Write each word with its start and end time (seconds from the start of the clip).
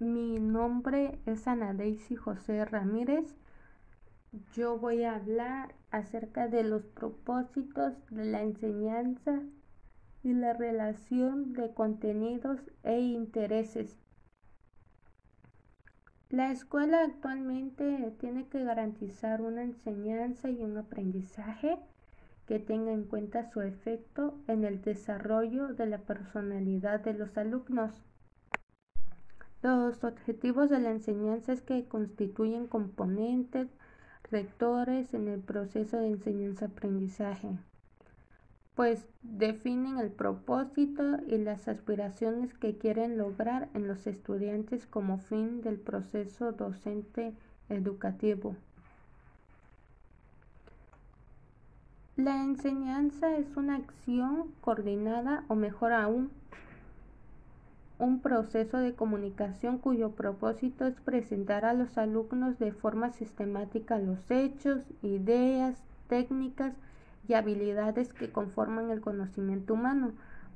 Mi 0.00 0.38
nombre 0.38 1.18
es 1.26 1.46
Ana 1.46 1.74
Daisy 1.74 2.16
José 2.16 2.64
Ramírez. 2.64 3.36
Yo 4.54 4.78
voy 4.78 5.04
a 5.04 5.16
hablar 5.16 5.74
acerca 5.90 6.48
de 6.48 6.62
los 6.62 6.86
propósitos 6.86 7.92
de 8.08 8.24
la 8.24 8.40
enseñanza 8.40 9.42
y 10.22 10.32
la 10.32 10.54
relación 10.54 11.52
de 11.52 11.74
contenidos 11.74 12.60
e 12.82 12.98
intereses. 12.98 13.98
La 16.30 16.50
escuela 16.50 17.04
actualmente 17.04 18.14
tiene 18.20 18.48
que 18.48 18.64
garantizar 18.64 19.42
una 19.42 19.64
enseñanza 19.64 20.48
y 20.48 20.62
un 20.62 20.78
aprendizaje 20.78 21.78
que 22.46 22.58
tenga 22.58 22.92
en 22.92 23.04
cuenta 23.04 23.50
su 23.50 23.60
efecto 23.60 24.38
en 24.48 24.64
el 24.64 24.80
desarrollo 24.80 25.74
de 25.74 25.84
la 25.84 25.98
personalidad 25.98 27.00
de 27.00 27.12
los 27.12 27.36
alumnos. 27.36 28.09
Los 29.62 30.02
objetivos 30.04 30.70
de 30.70 30.80
la 30.80 30.90
enseñanza 30.90 31.52
es 31.52 31.60
que 31.60 31.84
constituyen 31.84 32.66
componentes 32.66 33.68
rectores 34.30 35.12
en 35.12 35.28
el 35.28 35.40
proceso 35.40 35.98
de 35.98 36.08
enseñanza-aprendizaje, 36.08 37.58
pues 38.74 39.06
definen 39.22 39.98
el 39.98 40.10
propósito 40.10 41.02
y 41.26 41.36
las 41.36 41.68
aspiraciones 41.68 42.54
que 42.54 42.78
quieren 42.78 43.18
lograr 43.18 43.68
en 43.74 43.86
los 43.86 44.06
estudiantes 44.06 44.86
como 44.86 45.18
fin 45.18 45.60
del 45.60 45.78
proceso 45.78 46.52
docente 46.52 47.34
educativo. 47.68 48.56
La 52.16 52.42
enseñanza 52.42 53.36
es 53.36 53.56
una 53.56 53.76
acción 53.76 54.52
coordinada 54.60 55.44
o 55.48 55.54
mejor 55.54 55.92
aún, 55.92 56.30
un 58.00 58.20
proceso 58.20 58.78
de 58.78 58.94
comunicación 58.94 59.76
cuyo 59.78 60.12
propósito 60.12 60.86
es 60.86 60.98
presentar 61.00 61.66
a 61.66 61.74
los 61.74 61.98
alumnos 61.98 62.58
de 62.58 62.72
forma 62.72 63.10
sistemática 63.12 63.98
los 63.98 64.30
hechos, 64.30 64.82
ideas, 65.02 65.76
técnicas 66.08 66.74
y 67.28 67.34
habilidades 67.34 68.12
que 68.14 68.32
conforman 68.32 68.90
el 68.90 69.02
conocimiento 69.02 69.74
humano, 69.74 70.12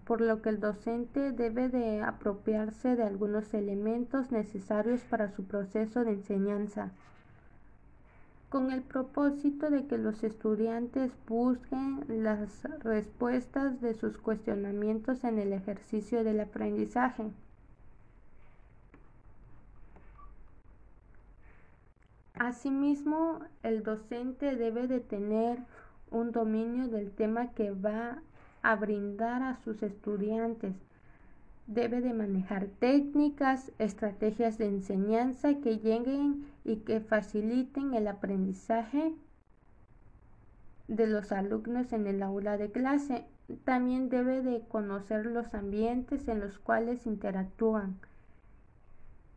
por 0.06 0.22
lo 0.22 0.40
que 0.40 0.48
el 0.48 0.58
docente 0.58 1.32
debe 1.32 1.68
de 1.68 2.00
apropiarse 2.00 2.96
de 2.96 3.04
algunos 3.04 3.52
elementos 3.52 4.32
necesarios 4.32 5.02
para 5.02 5.30
su 5.30 5.44
proceso 5.44 6.02
de 6.02 6.12
enseñanza 6.12 6.92
con 8.54 8.70
el 8.70 8.82
propósito 8.82 9.68
de 9.68 9.88
que 9.88 9.98
los 9.98 10.22
estudiantes 10.22 11.10
busquen 11.26 12.04
las 12.22 12.62
respuestas 12.84 13.80
de 13.80 13.94
sus 13.94 14.16
cuestionamientos 14.16 15.24
en 15.24 15.40
el 15.40 15.52
ejercicio 15.52 16.22
del 16.22 16.38
aprendizaje. 16.38 17.32
Asimismo, 22.34 23.40
el 23.64 23.82
docente 23.82 24.54
debe 24.54 24.86
de 24.86 25.00
tener 25.00 25.58
un 26.12 26.30
dominio 26.30 26.86
del 26.86 27.10
tema 27.10 27.50
que 27.54 27.72
va 27.72 28.22
a 28.62 28.76
brindar 28.76 29.42
a 29.42 29.56
sus 29.64 29.82
estudiantes 29.82 30.76
debe 31.66 32.00
de 32.00 32.12
manejar 32.12 32.66
técnicas, 32.78 33.72
estrategias 33.78 34.58
de 34.58 34.66
enseñanza 34.66 35.54
que 35.60 35.78
lleguen 35.78 36.46
y 36.64 36.76
que 36.76 37.00
faciliten 37.00 37.94
el 37.94 38.06
aprendizaje 38.08 39.14
de 40.88 41.06
los 41.06 41.32
alumnos 41.32 41.92
en 41.92 42.06
el 42.06 42.22
aula 42.22 42.58
de 42.58 42.70
clase. 42.70 43.24
También 43.64 44.08
debe 44.08 44.42
de 44.42 44.60
conocer 44.68 45.26
los 45.26 45.54
ambientes 45.54 46.28
en 46.28 46.40
los 46.40 46.58
cuales 46.58 47.06
interactúan 47.06 47.96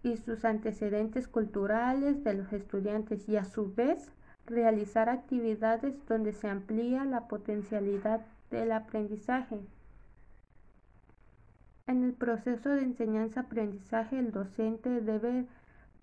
y 0.03 0.17
sus 0.17 0.45
antecedentes 0.45 1.27
culturales 1.27 2.23
de 2.23 2.33
los 2.33 2.53
estudiantes 2.53 3.27
y 3.27 3.35
a 3.37 3.45
su 3.45 3.73
vez 3.73 4.09
realizar 4.45 5.09
actividades 5.09 5.93
donde 6.07 6.31
se 6.31 6.47
amplía 6.47 7.03
la 7.03 7.27
potencialidad 7.27 8.21
del 8.49 8.71
aprendizaje. 8.71 9.59
En 11.87 12.03
el 12.03 12.11
proceso 12.11 12.69
de 12.69 12.81
enseñanza-aprendizaje, 12.81 14.19
el 14.19 14.33
docente 14.33 14.99
debe 14.99 15.47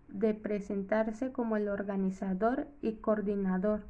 de 0.09 0.33
presentarse 0.33 1.31
como 1.31 1.59
el 1.59 1.69
organizador 1.69 2.67
y 2.81 2.95
coordinador, 2.95 3.83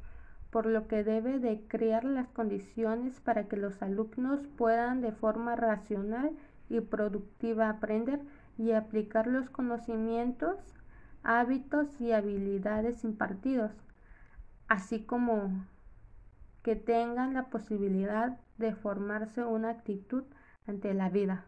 por 0.49 0.65
lo 0.65 0.89
que 0.89 1.05
debe 1.05 1.39
de 1.39 1.61
crear 1.69 2.03
las 2.03 2.27
condiciones 2.27 3.21
para 3.21 3.47
que 3.47 3.55
los 3.55 3.81
alumnos 3.81 4.45
puedan 4.57 4.99
de 4.99 5.13
forma 5.13 5.55
racional 5.55 6.31
y 6.67 6.81
productiva 6.81 7.69
aprender 7.69 8.19
y 8.57 8.73
aplicar 8.73 9.27
los 9.27 9.49
conocimientos, 9.49 10.57
hábitos 11.23 11.87
y 12.01 12.11
habilidades 12.11 13.05
impartidos, 13.05 13.71
así 14.67 15.03
como 15.03 15.65
que 16.61 16.75
tengan 16.75 17.33
la 17.33 17.45
posibilidad 17.45 18.37
de 18.57 18.75
formarse 18.75 19.45
una 19.45 19.69
actitud 19.69 20.25
ante 20.67 20.93
la 20.93 21.09
vida. 21.09 21.45